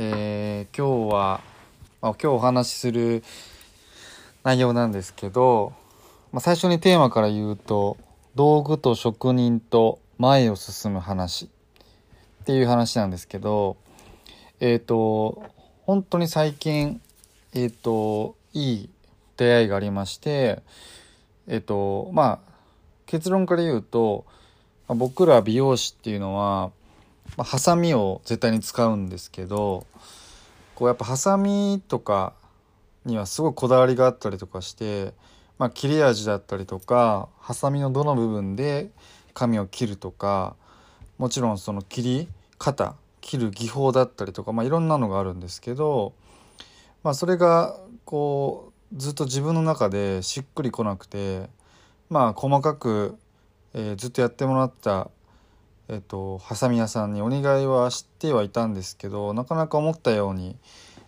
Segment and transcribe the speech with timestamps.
[0.00, 1.40] えー今日は、
[2.02, 3.24] あ、今日お話しする
[4.44, 5.72] 内容なんですけど、
[6.30, 7.96] まあ、最初にテーマから言うと
[8.36, 11.48] 道具と職人と前を進む話っ
[12.44, 13.76] ていう話なんですけど
[14.60, 15.42] えっ、と
[15.82, 17.00] 本当に最近
[17.52, 18.90] えっ、といい
[19.36, 20.62] 出会いがありまして
[21.48, 22.52] えっ、とまあ
[23.06, 24.24] 結論から言うと
[24.86, 26.70] ま僕ら美容師っていうのは、
[27.36, 29.86] まあ、ハサミを絶対に使うんですけど
[30.74, 32.32] こうやっぱハサミとか
[33.04, 35.12] にはすごいこだわりがあったりとかして、
[35.58, 38.90] まあ、切れ味だったりとかハサミのどの部分で
[39.34, 40.56] 髪を切るとか
[41.16, 46.12] もちろんその切り方切る技法だったりとか、まあ、いろんなのがあるんですけど、
[47.02, 51.48] まあ、それがこうずっと自分の中でしっくりこなくて
[52.08, 53.18] まあ細かく、
[53.74, 55.10] えーずっとやってもらった
[55.88, 60.56] えっとハサミ屋さんにお願いはしてはいたんですけどなかなか思ったように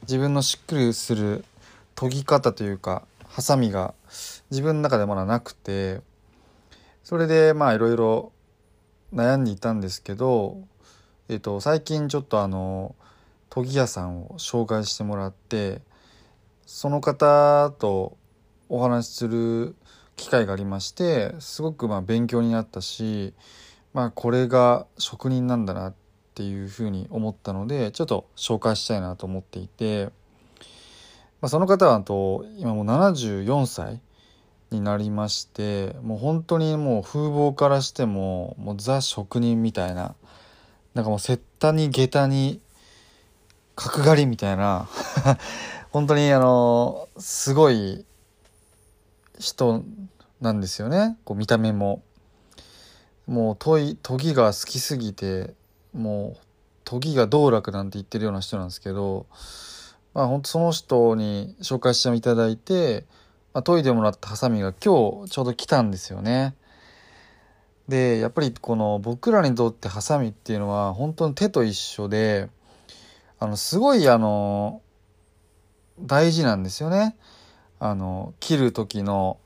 [0.03, 1.45] 自分のしっくりする
[1.97, 3.95] 研ぎ方というかハサミが
[4.51, 6.01] 自分の中でまだなくて
[7.05, 8.33] それでまあいろいろ
[9.13, 10.59] 悩んでいたんですけど、
[11.29, 12.95] えっと、最近ちょっとあの
[13.53, 15.83] 研ぎ屋さんを紹介してもらって
[16.65, 18.17] その方と
[18.69, 19.75] お話しする
[20.17, 23.35] 機会がありましてすごくまあ勉強になったし
[23.93, 25.95] まあこれが職人なんだなっ
[26.35, 30.07] ていうふうに思ったのでちょっと紹介したいなと思っていて、
[31.41, 34.01] まあ、その方はと今もう74歳
[34.71, 40.15] になりましてもう本当にもう風貌からしてももうザ職人みたいな
[40.95, 42.61] なんかもう雪駄に下駄に
[43.75, 44.89] 角刈りみたいな
[45.91, 48.05] 本当にあのすごい
[49.39, 49.83] 人
[50.41, 52.03] なんですよねこう見た目も。
[53.27, 55.55] もう研い研ぎが好きすぎて
[55.93, 56.41] もう
[56.85, 59.27] 研ぎが道楽なんて言ってるような人なんですけど
[60.15, 63.05] まあ本当その人に紹介していただいて、
[63.55, 66.55] まあ、研いでもらったハサミが今日ちょうど来たんですよね。
[67.89, 72.49] でやっぱりこの僕らにとってハサミっていうのは本当に手と一緒で
[73.41, 74.81] あのすごいあの
[75.99, 77.17] 大事なんですよね。
[77.79, 79.39] あの切る時の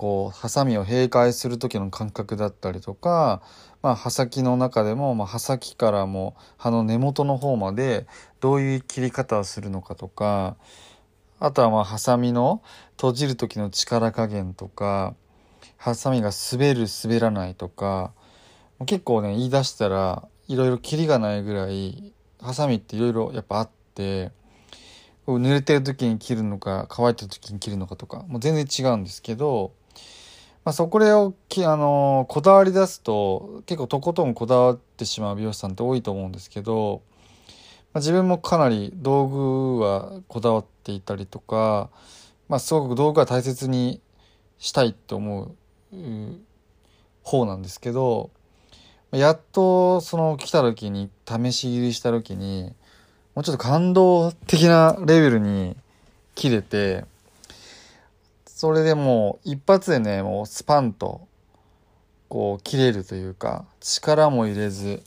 [0.00, 3.42] こうハサミを閉会する時の感覚だったりとか、
[3.82, 8.06] まあ、刃先の中でも、まあ、刃先からも刃の根元の方まで
[8.40, 10.56] どういう切り方をするのかとか
[11.38, 12.62] あとはまあハサミの
[12.92, 15.14] 閉じる時の力加減とか
[15.76, 18.14] ハサミが滑る滑らないとか
[18.86, 24.32] 結構ね言い出したらいろいろキリがないぐらいハサミっていろいろやっぱあって
[25.26, 29.78] こう濡れてる時に切るのか乾いてる時に切るのかとかもう全然違うんですけど、
[30.64, 37.02] まあ、そこでをき、あのこだわり出すと結構とことんこだわってしまう美容師さんって多いと思うんですけど、
[37.92, 41.88] まあ、自分もかなり道具はこだわっていたりとか、
[42.48, 44.00] まあ、すごく道具は大切に
[44.58, 45.54] したいって思う
[45.92, 46.40] う
[47.22, 48.30] 方なんですけど
[49.12, 52.72] やっとその来た時に試し切りした時に
[53.34, 55.76] もうちょっと感動的なレベルに
[56.34, 57.04] 切れて
[58.60, 61.26] それでもう一発でねもうスパンと
[62.28, 65.02] こう切れるというか力も入れず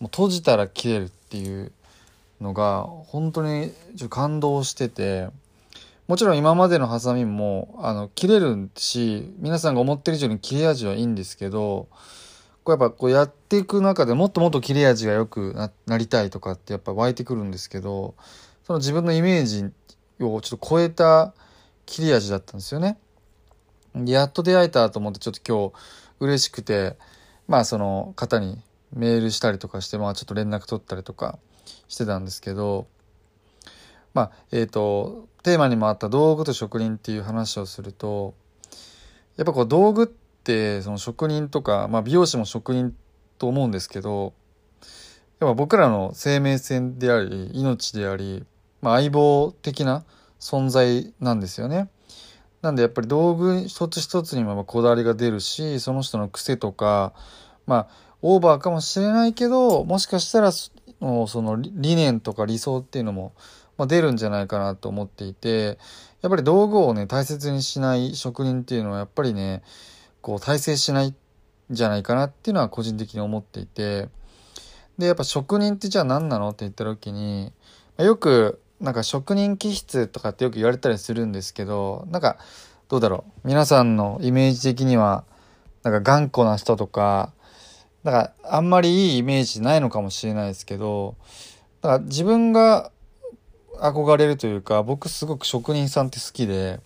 [0.00, 1.72] もう閉じたら切れるっていう
[2.42, 5.28] のが本当にちょ感動してて
[6.08, 11.88] もちろん今までのハサミもあの切れるし皆さんが思ってる以上に切れ味はいいんですけど
[12.64, 18.14] こうやっぱこうやっていく中でもっともっと切れ味が良くななりたいとかってやっぱ湧いてくるんですけど
[18.66, 19.64] その自分のイメージ
[20.20, 21.32] をちょっと超えた
[21.86, 22.98] 切れ味だったんですよね。
[24.06, 25.72] やっと出会えたと思ってちょっと今日
[26.20, 26.96] 嬉しくて
[27.46, 28.60] まあその方に
[28.92, 31.38] メールしたりとかしてまあちょっと連絡取ったりとか
[31.86, 32.86] してたんですけど
[34.12, 38.34] まあえっ、とテーマにもあった道具と職人っていう話をすると
[39.36, 42.96] やっぱこう道具ってその職人とか、まあ、美容師も職人
[43.38, 44.32] と思うんですけど
[45.40, 48.44] やっぱ僕らの生命線であり命であり、
[48.80, 50.04] まあ、相棒的な
[50.44, 51.88] 存在なんですよね。
[52.60, 57.12] なんでやっぱり道具一つ一つにもこだわりが出るしその人の癖とか
[57.66, 57.88] まあ
[58.22, 60.70] オーバーかもしれないけどもしかしたらそ
[61.00, 63.34] のその理念とか理想っていうのも、
[63.76, 65.78] まあ、出るんじゃないかなと思っていて
[66.22, 69.62] やっぱり道具をね大切にしない職人っていうのはやっぱりね
[70.22, 71.14] こう大成しないん
[71.70, 74.08] じゃないかなっていうのは個人的に思っていて
[74.96, 77.52] でやっぱ職人ってじゃあ何なのって言った時に
[77.98, 82.38] よくなんか職人気質とかってよく言われたりするんですけどなんか
[82.88, 83.48] どうだろう。
[83.48, 85.24] 皆さんのイメージ的には
[85.82, 87.32] なんか頑固な人とか
[88.02, 91.16] なんかあんまりいいイメージないのかもしれないですけど
[91.80, 92.90] だから自分が
[93.78, 96.80] 憧れるというか僕すごく職人さんって好きで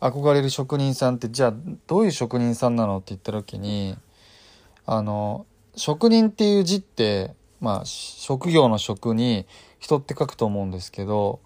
[0.00, 1.54] 憧れる職人さんってじゃあ
[1.86, 3.96] どういう職人さんなのって言った時に
[4.86, 9.46] あの職人っていう字ってまあ職業の職に
[9.78, 11.40] 人って書くと思うんですけど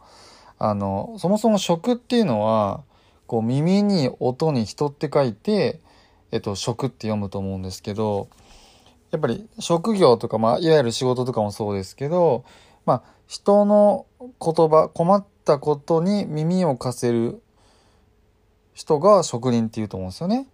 [0.59, 2.83] あのそもそも職っていうのは
[3.27, 5.81] こう耳に音に人って書いて、
[6.31, 8.29] えっと、職って読むと思うんですけど
[9.11, 12.45] やっぱり職業とか、まあ、いわゆる仕事とかもそうですけど、
[12.87, 14.31] まあ、人の言
[14.69, 17.43] 葉困ったことに耳を貸せる
[18.73, 20.47] 人が職人っていうと思うんですよね。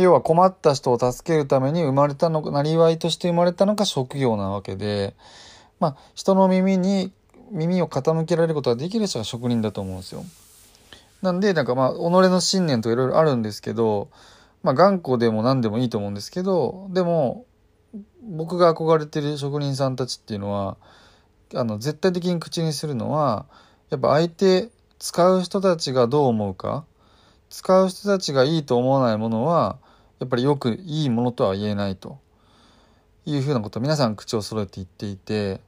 [0.00, 5.14] 要は困った人を助けるために生まれたのか、なりわいとして生まれたのが職業なわけで、
[5.80, 7.12] まあ、人の耳に、
[7.50, 10.24] 耳を傾けられることができる人が職人だと思うんですよ。
[11.20, 14.08] なんで、なんかまあ、己の信念といろいろあるんですけど、
[14.62, 17.44] まあ、頑固でも何でもいいと思うんですけど、でも、
[18.22, 20.78] 僕が憧れてる職人さんたちっていうのは、
[21.54, 23.44] あの、絶対的に口にするのは、
[23.90, 26.84] やっぱ相手、使う人たちがどう思うか、
[27.50, 29.76] 使う人たちがいいと思わないものは
[30.22, 32.20] やっぱりよくいいものとは言えないと
[33.26, 35.60] いうふうなことを皆さん口を揃えて言っていて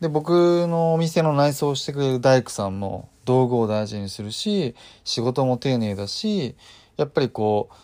[0.00, 6.56] で僕のお店の内装をしてくれる大工さんも道具を大事にするし仕事も丁寧だし
[6.96, 7.74] やっぱりこう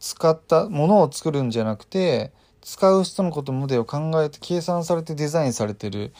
[0.00, 2.30] 使ったものを作るんじゃなくて
[2.60, 6.12] 使う人のことまでを考えて計算されてデザインされてる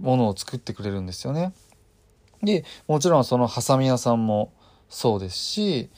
[0.00, 1.54] ものを作ってくれるんですよね。
[2.42, 4.52] でもちろんそのハサミ屋さんも
[4.88, 5.88] そうですし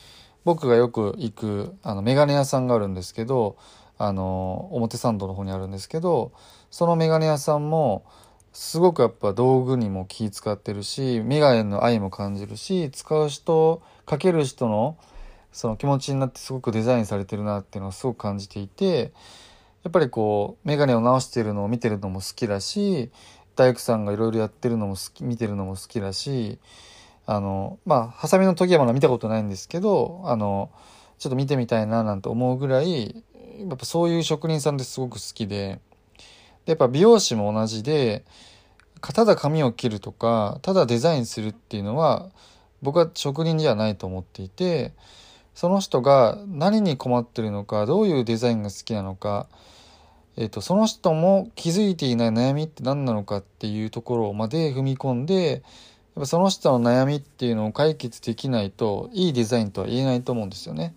[0.45, 3.57] 僕がよく行くあのメガネ屋さんがあるんですけど
[3.99, 6.33] あの表参道の方にあるんですけど
[6.71, 8.05] そのメガネ屋さんも
[8.53, 14.97] すごくやっぱ道具にも気使ってるしメガネの愛も感じるし使う人かける人の
[15.53, 19.13] その気持ちになってすごくデザインされてるなっていうのはすごく感じていて
[19.83, 23.11] やっぱりこうメガネを直してるのを見てるのも好きだし
[23.57, 26.59] 大工さんがいろいろやってるのも好き見てるのも好きだし
[27.31, 30.71] あの、まあ、ハサミの研ぎ山は見たことないんですけど、あの、
[31.19, 33.23] ちょっと見てみたいななんて思うぐらい、
[33.59, 35.79] やっぱそういう職人さんってすごく好きで、
[36.65, 38.25] で、やっぱ美容師も同じで、
[39.03, 42.31] ただ髪を切るとか、ただデザインするっていうのは、
[42.81, 44.95] 僕は職人じゃないと思っていて、
[45.55, 49.49] その人が何に困ってるのか、どういうデザインが好きなのか、
[50.39, 55.63] えっと、その人も気づいていない悩みって何なのかっていうところまで踏み込んで、
[56.21, 60.95] ぱその人の悩みっていうのを解決できないといいデザインとは言えないと思うんですよね。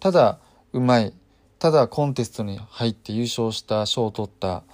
[0.00, 0.38] ただ
[0.72, 1.14] うまい。
[1.58, 4.64] ただコンテストに入って優勝した賞を取った、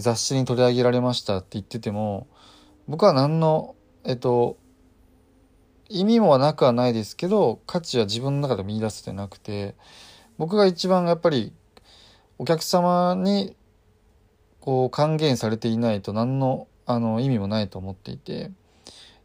[0.00, 2.26] 雑誌に取り上げられましたって言ってても
[2.88, 4.56] 僕は何のえっと
[5.88, 9.76] 意味もなくはないですけど価値は自分の中で見出せてなくて
[10.38, 11.52] 僕が一番やっぱり
[12.38, 13.54] お客様に
[14.58, 18.50] こう還元されていないと何のあの意味もないと思っていて。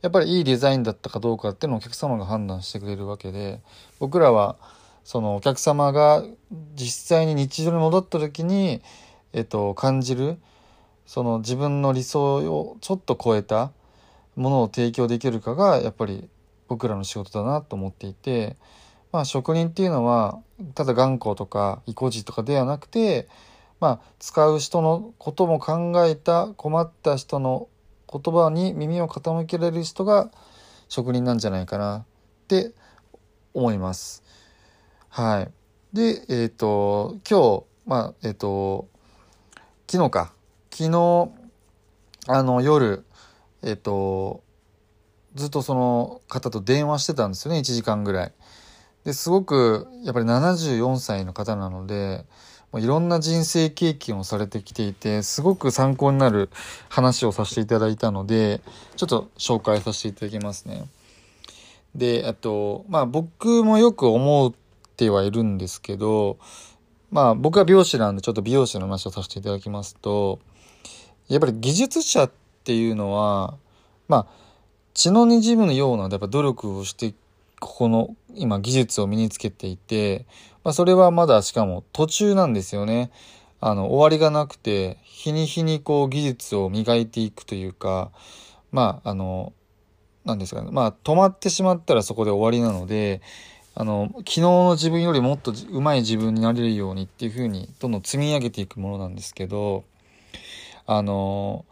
[0.05, 3.59] やっぱりいいデザインだったかどうかっていうのをお客様が判断してくれるわけで
[3.97, 4.55] 僕らは
[5.03, 6.23] そのお客様が
[6.75, 8.83] 実際に日常に戻った時に、
[9.33, 10.37] えっと、感じる
[11.07, 13.71] その自分の理想をちょっと超えた
[14.35, 16.29] ものを提供できるかがやっぱり
[16.67, 18.57] 僕らの仕事だなと思っていて、
[19.11, 20.39] まあ、職人っていうのは
[20.75, 23.27] ただ頑固とか意固地とかではなくて、
[23.79, 27.69] まあ、使う人のことも考えた困った人の
[28.19, 30.31] 言葉に耳を傾けられる人が
[30.87, 32.03] 職人なんじゃないかなっ
[32.47, 32.71] て
[33.53, 34.23] 思います。
[35.09, 35.51] はい。
[35.93, 38.87] で、えっ、ー、と、今日、まあ、えっ、ー、と、
[39.89, 40.33] 昨日か。
[40.71, 41.31] 昨日、
[42.27, 43.05] あの、夜、
[43.61, 44.43] えっ、ー、と、
[45.35, 48.33] ずっとその方と電話してたんですよね、1時間ぐらい。
[49.05, 52.25] ですごく、やっぱり74歳の方なので、
[52.79, 56.49] いろんな人生経験をされてきていて、すごく参考になる
[56.89, 58.61] 話をさせていただいたので、
[58.95, 60.87] ちょっと紹介させていただきますね。
[61.95, 64.53] で、あと、まあ僕もよく思っ
[64.97, 66.37] てはいるんですけど、
[67.11, 70.39] まあ僕は美容師なんでちょっと美容師の話をさせていただきますと、
[71.27, 72.31] やっぱり技術者っ
[72.63, 73.55] ていうのは、
[74.07, 74.27] まあ
[74.93, 77.13] 血の滲むようなやっぱ努力をして
[77.65, 80.27] ここの今技術を身につけていて、
[80.63, 83.09] まあ、それはまだしかも途中なんですよね。
[83.59, 88.11] あの、終わりがなくて、日に日にこう技術を磨いていくというか、
[88.71, 89.51] まあ、あの、
[90.25, 90.69] なんですかね。
[90.71, 93.23] まあ、止まってしまったらそこで終わりなので、
[93.73, 99.85] あの、昨日の自分よりもっと上手い自分になれるようにっていうふうに、どんどん積み上げていくものなんですけど、
[100.85, 101.65] あの、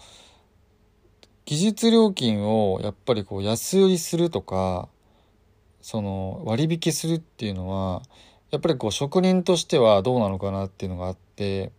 [1.46, 4.90] 技術料金をやっぱりこう安売りするとか、
[5.84, 8.02] その割引するっていうのは、
[8.52, 11.74] やっぱりこう職人としてはどうなのかなっていうのがあって、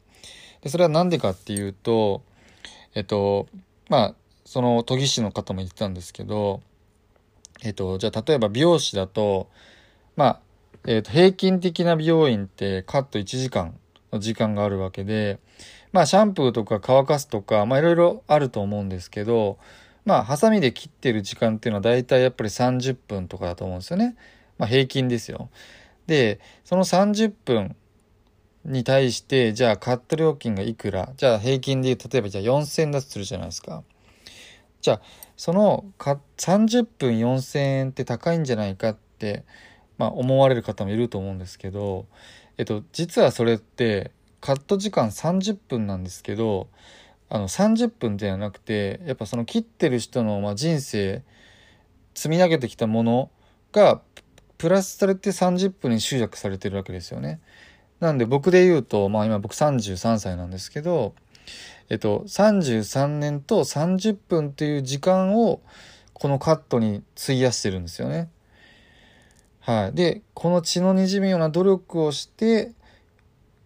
[0.61, 2.23] でそれは何でかっていうと、
[2.95, 3.47] えっと、
[3.89, 6.61] まあ、その研ぎ師の方も言ってたんですけど、
[7.63, 9.49] えっと、じゃあ例えば美容師だと、
[10.17, 10.41] まあ、
[10.87, 13.75] えっと、平均的な美容院ってカット1時間
[14.13, 15.39] の時間があるわけで、
[15.93, 19.57] まあ、シャンプーとか乾かすとか、まあ、いろいろあると思うんですけど、
[20.05, 24.17] まあ、ハサミで切ってる時間っていうのは大体やっぱり30分とかだと思うんですよね。
[24.59, 25.49] まあ、平均ですよ。
[26.07, 27.77] で、その30分
[28.65, 31.13] に対して、じゃあカット料金がいくら？
[31.17, 33.83] じゃあ平均で例えばじゃあ4000だとするじゃないですか。
[34.81, 35.01] じゃあ、
[35.37, 39.45] そのか30分4000円って高いんじゃないかって、
[39.97, 42.07] まあ、思われる方もいると思うんですけど、
[42.59, 46.69] えっと、実はそれってカット時間30分なんですけど、
[47.35, 51.25] あの30分ではなくて、やっぱその切ってる人のまあ人生、
[52.15, 53.29] 積み上げてきたもの
[53.73, 54.01] が
[54.57, 57.41] プラスされて30分に集約されてるわけですよね。
[57.99, 61.17] なんで僕で言うと、まあ今僕33歳なんですけど、
[61.89, 65.61] えっと、33年と30分という時間を
[66.13, 68.31] このカットに費やしてるんですよね。
[69.59, 69.93] はい。
[69.93, 72.75] で、この血の滲むような努力をして、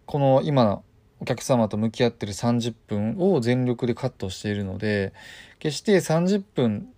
[0.07, 0.83] この今の
[1.19, 5.13] お客様と向き合ってる30分を全力でカットしているので、
[5.59, 6.89] 決して30分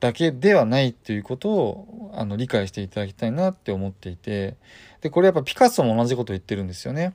[0.00, 4.56] だけではないっていうことをあの理解していただきたいなって思っていて
[5.00, 7.14] でこれやっぱピカソも同じこと言ってるんですよね。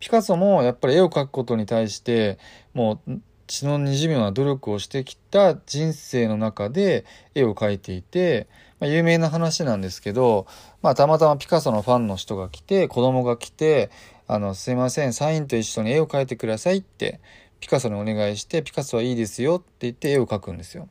[0.00, 2.38] ピカソもやっぱり絵を描くことに対して
[2.74, 8.48] もう血のにじむような努力をしてきた人生の中で絵を描いていて、
[8.80, 10.46] まあ、有名な話なんですけど、
[10.82, 13.90] まあ、たまたまピカソのファンの人が来て子供が来て
[14.26, 17.20] 「あのすいませんサインと一緒に絵を描いてください」って
[17.60, 20.88] ピカソにお願いして「ピカソはいいですよ」って言って絵を描くんですよ。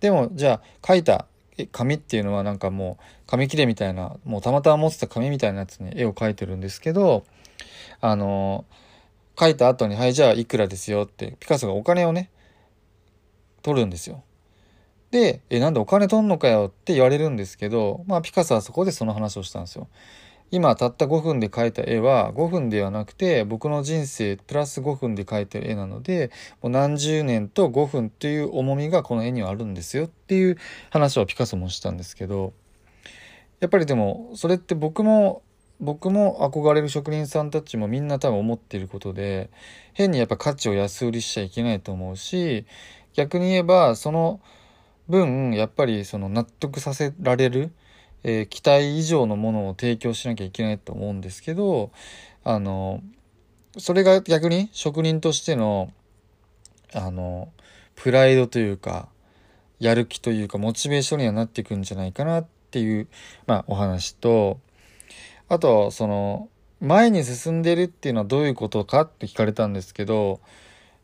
[0.00, 1.26] でも、じゃあ、書いた
[1.72, 7.24] 紙っていうのはなんかもう、紙切れみたいな、もうたまたま持ってた紙みたいなやつに絵を描いてるんですけど、
[8.00, 8.64] あの、
[9.38, 12.30] 書いた後に、はい、じゃあいくらですよって、ピカソがお金をね、
[13.62, 14.22] 取るんですよ。
[15.10, 19.88] で、え、なんでお金取んのかよって言われるんですけど、まあ、ピカソはそこでその話をしたんですよ。
[20.50, 26.30] 今たった5分で描いた絵は5分ではなくて僕の人生プラス5分で描いてる絵なので
[26.60, 30.58] もう何十年と5分っていう重みがこの絵にはあるんですよっていう
[30.90, 32.52] 話をピカソもしたんですけど
[33.60, 35.42] やっぱりでもそれって僕も
[35.80, 39.50] 僕も憧れる職人さんたちもみんな多分思っていることで
[39.94, 42.66] 変にやっぱ価値を安売りしちゃいけないと思うし
[43.14, 44.40] 逆に言えばその
[45.08, 47.72] 分やっぱりその納得させられる
[48.22, 51.90] えー、期待以上のものを提供しなきゃいけないと思うんですけど
[52.44, 53.02] あの
[53.78, 55.92] それが逆に職人としての
[56.92, 57.52] あの
[57.94, 59.08] プライドというか
[59.78, 63.08] やる気というかモチベーションにはなっていくんじゃないかなっていう、
[63.46, 64.58] まあ、お話と
[65.48, 66.48] あとその
[66.80, 70.40] 前に進んでるっていうのはどういうことかって聞かれたんですけど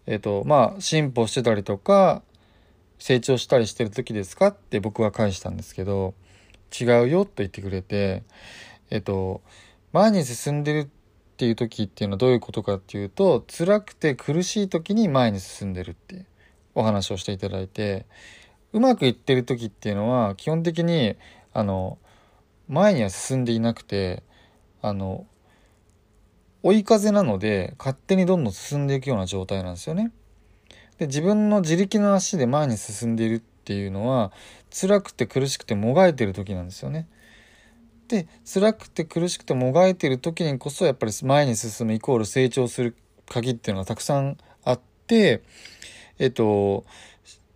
[0.06, 2.22] えっ、ー、とまあ進歩してたりとか
[2.98, 6.14] 成長したりしてる時ですかって僕は返したんですけど
[6.78, 8.22] 違うよと言ってくれて、
[8.90, 9.42] えっと、
[9.92, 10.88] 前に進んでるっ
[11.36, 16.26] ていう時っていうのはどういうことかっていうと、辛くて苦しい時に前に進んでるっていう
[16.74, 18.06] お話をしていただいて、
[18.72, 21.16] うまくいってる時っていうのは基本的に、
[21.52, 21.98] あの、
[22.68, 24.22] 前には進んでいなくて、
[24.82, 25.26] あの、
[26.62, 30.10] 追い風なので勝手にどんどん進んでいくような状態なんですよね。
[30.98, 34.30] で自分の自力の足で前に進んでいるっていうのは
[34.70, 37.08] 辛くて苦しくてもがいてる時なんですよね。
[38.06, 42.94] で辛くて苦しくてもがいてる時にこそやっぱり前に進むイコール成長する
[43.28, 45.42] 鍵っていうのがたくさんあって
[46.20, 46.84] えっと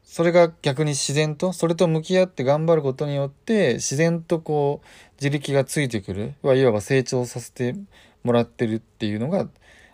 [0.02, 4.86] それが逆に自然とそれと向き合って頑張ることによって自然とこう
[5.22, 7.76] 自力がついてくるいわば成長させて
[8.24, 9.46] もらってるっていうのが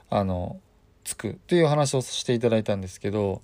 [0.09, 0.59] あの
[1.05, 3.43] つくという話をしていただいたんですけど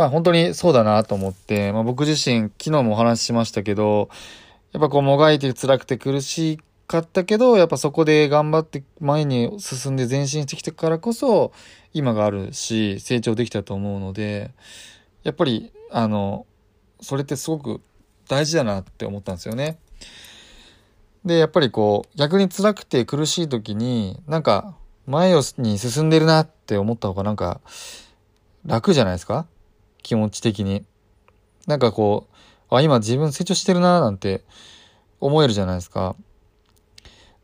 [0.00, 4.08] まあ本当にそうだなと思って、まあ僕自身昨日もお話ししましたけど、
[4.72, 11.52] やっぱこうもがいて辛くて苦しかったけど、やっぱそこで頑張って前に進んで前進してきたからこそ、
[11.92, 14.52] 今があるし、成長できたと思うので、
[15.22, 16.46] やっぱり、あの、
[17.02, 17.82] それってすごく
[18.26, 19.76] 大事だなって思ったんですよね。
[21.26, 24.76] で、やっぱりこう、逆に辛くて苦しい時に、なんか、
[25.06, 27.60] 前に進んでるなって思った方がなんか
[28.64, 29.46] 楽じゃないですか？
[30.02, 30.84] 気持ち的に。
[31.66, 32.28] なんかこ
[32.70, 34.44] う、あ、今自分成長してるななんて
[35.20, 36.16] 思えるじゃないですか。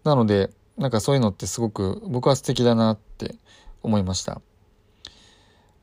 [0.04, 3.34] なので、なんかそういうのってすごく僕は素敵だなって
[3.82, 4.40] 思いました。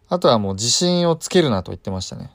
[0.08, 2.32] あとはもう自信をつけるなと言ってましたね。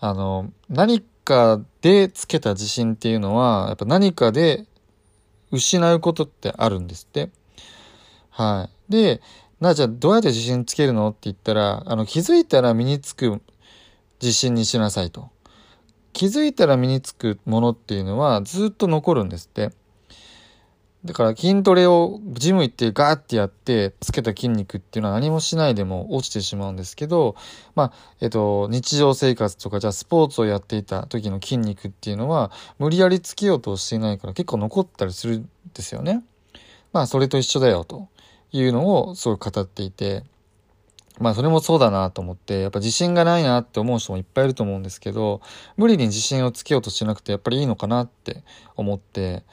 [0.00, 4.66] あの、何かでつけた自信っていうのは、やっぱ何かで
[5.52, 7.30] 失うことってあるんですって。
[8.30, 8.92] はい。
[8.92, 9.20] で、
[9.60, 11.10] なあ、じゃあどうやって自信つけるの？
[11.10, 13.40] って言ったら、あの、気づいたら身につく
[14.20, 15.28] 自信にしなさいと。
[16.12, 19.70] 気づいたら身につくものっていうのはずっと残るんですって。
[21.02, 27.36] だから筋トレをジム行ってガーってやってつけた筋肉っていうのは何もしないでも落ちてしまうんですけど、
[27.74, 36.22] まあ、えっと、日常生活とかじゃあスポーツをやっていた時の筋肉っていうのは無理やりつけようとしていないから結構残ったりするんですよね。
[36.92, 38.08] まあ、それと一緒だよと
[38.52, 40.24] いうのをすごい語っていて、
[41.18, 45.42] まあそれもそうだなと思って、やっぱ自信がないなって思う人もいっぱいいると思うんですけど、
[45.76, 48.42] 無理に自信をつけようとしなくてやっぱりいいのかなって
[48.76, 49.44] 思って、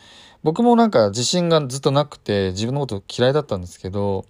[0.43, 4.25] 僕もなんか自信がずっとなくて自分のこと嫌いだったんですけど、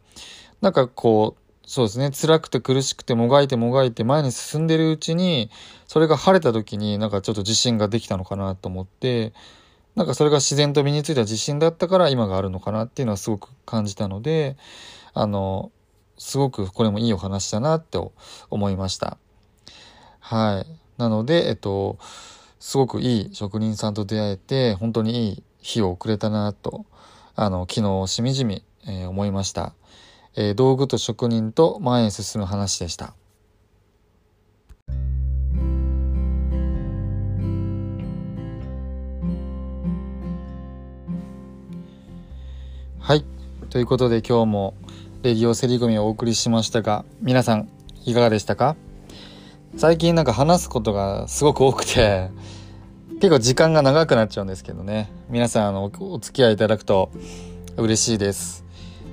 [0.62, 5.52] なんかこう、そうですね、辛くて苦しくてもがいてもがいて前に進んでるうちに、
[5.86, 9.34] それが晴れた時になんかちょっと自信ができたのかなと思って、
[9.98, 14.56] なんかそれが自然と身についた自信だったから今があるのかなっていうのはすごく感じたので、
[15.16, 15.72] あの、
[16.20, 18.00] すごくこれもいいお話だなって
[18.52, 19.18] 思いました。
[20.20, 21.00] はい。
[21.00, 21.98] なので、えっと、
[22.60, 26.86] すごくいい職人さんと出会えて、本当にいい日を送れたなと、
[27.36, 29.74] あの、昨日しみじみ、えー、思いました。
[30.36, 33.16] えー、道具と職人と前へ進む話でした。
[43.08, 43.24] はい。
[43.70, 44.74] ということで今日も
[45.24, 47.70] レディオセリゴミをお送りしましたが、皆さん
[48.04, 48.76] いかがでしたか？
[49.78, 52.30] 最近なんか話すことがすごく多くて、
[53.22, 55.10] 結構時間が長くなっちゃうんですけどね。
[55.30, 57.10] 皆さんあのお付き合いいただくと
[57.78, 58.66] 嬉しいです。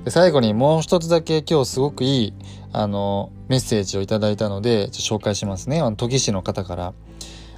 [0.05, 2.35] で最後にもう一つだけ今日すごくいい
[2.73, 5.81] あのメッセージをいただいたので紹介しますね。
[5.81, 6.95] あの研ぎ師の方から。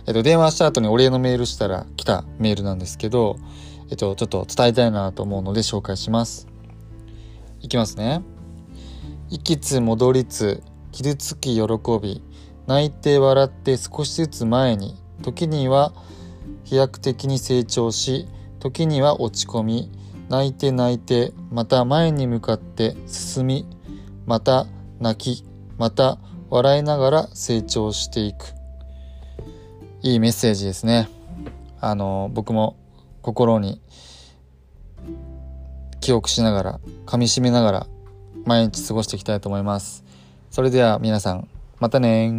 [0.07, 3.38] えっと、電話した後にお礼のメールしたら来たメールなんですけど、
[3.90, 6.49] えっと、ちょっと伝えたいなと思うので紹介します。
[7.61, 8.22] いきますね。
[9.31, 11.62] 行きつ戻りつ、傷つき喜
[12.03, 12.22] び、
[12.66, 15.92] 泣いて笑って少しずつ前に、時には
[16.64, 19.90] 飛躍的に成長し、時には落ち込み、
[20.29, 23.66] 泣いて泣いて、また前に向かって進み、
[24.27, 24.66] また
[24.99, 25.44] 泣き、
[25.79, 26.18] また
[26.51, 28.55] 笑いながら成長していく。
[30.03, 31.09] いいメッセージですね。
[31.81, 32.77] あの、僕も
[33.27, 33.81] 心に
[36.01, 37.87] 記憶しながら、噛みしめながら
[38.45, 40.05] 毎日過ごしていきたいと思います。
[40.53, 41.49] それでは皆さん、
[41.81, 42.33] またね